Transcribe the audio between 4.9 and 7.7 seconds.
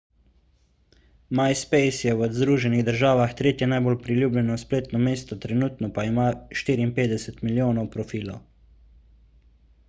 mesto trenutno pa ima 54